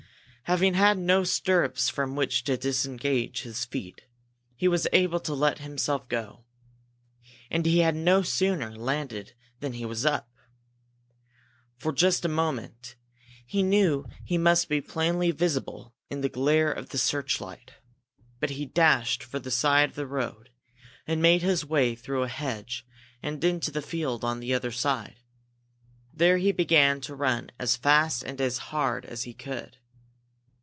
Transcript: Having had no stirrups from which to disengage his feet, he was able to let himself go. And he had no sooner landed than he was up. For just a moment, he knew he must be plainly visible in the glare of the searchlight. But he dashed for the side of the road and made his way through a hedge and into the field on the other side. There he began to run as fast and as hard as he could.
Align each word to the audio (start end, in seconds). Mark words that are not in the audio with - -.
Having 0.45 0.73
had 0.73 0.97
no 0.97 1.23
stirrups 1.23 1.87
from 1.87 2.13
which 2.13 2.43
to 2.43 2.57
disengage 2.57 3.43
his 3.43 3.63
feet, 3.63 4.01
he 4.53 4.67
was 4.67 4.85
able 4.91 5.21
to 5.21 5.33
let 5.33 5.59
himself 5.59 6.09
go. 6.09 6.43
And 7.49 7.65
he 7.65 7.79
had 7.79 7.95
no 7.95 8.21
sooner 8.21 8.75
landed 8.75 9.33
than 9.61 9.71
he 9.71 9.85
was 9.85 10.05
up. 10.05 10.29
For 11.77 11.93
just 11.93 12.25
a 12.25 12.27
moment, 12.27 12.97
he 13.45 13.63
knew 13.63 14.05
he 14.25 14.37
must 14.37 14.67
be 14.67 14.81
plainly 14.81 15.31
visible 15.31 15.93
in 16.09 16.19
the 16.19 16.27
glare 16.27 16.69
of 16.73 16.89
the 16.89 16.97
searchlight. 16.97 17.75
But 18.41 18.49
he 18.49 18.65
dashed 18.65 19.23
for 19.23 19.39
the 19.39 19.51
side 19.51 19.87
of 19.91 19.95
the 19.95 20.05
road 20.05 20.49
and 21.07 21.21
made 21.21 21.43
his 21.43 21.63
way 21.63 21.95
through 21.95 22.23
a 22.23 22.27
hedge 22.27 22.85
and 23.23 23.41
into 23.41 23.71
the 23.71 23.81
field 23.81 24.25
on 24.25 24.41
the 24.41 24.53
other 24.53 24.71
side. 24.71 25.21
There 26.13 26.39
he 26.39 26.51
began 26.51 26.99
to 27.01 27.15
run 27.15 27.51
as 27.57 27.77
fast 27.77 28.21
and 28.25 28.41
as 28.41 28.57
hard 28.57 29.05
as 29.05 29.23
he 29.23 29.33
could. 29.33 29.77